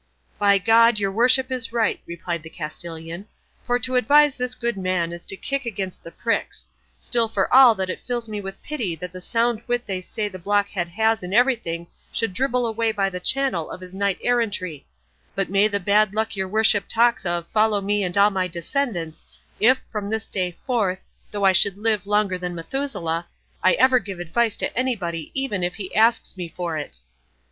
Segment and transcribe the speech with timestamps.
[0.39, 3.27] "By God, your worship is right," replied the Castilian;
[3.63, 6.65] "for to advise this good man is to kick against the pricks;
[6.97, 10.27] still for all that it fills me with pity that the sound wit they say
[10.27, 14.87] the blockhead has in everything should dribble away by the channel of his knight errantry;
[15.35, 19.27] but may the bad luck your worship talks of follow me and all my descendants,
[19.59, 23.27] if, from this day forth, though I should live longer than Methuselah,
[23.61, 27.01] I ever give advice to anybody even if he asks me for it."